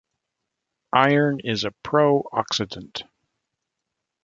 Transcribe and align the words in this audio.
Iron 0.95 1.39
is 1.43 1.63
a 1.63 1.69
pro-oxidant. 1.83 3.03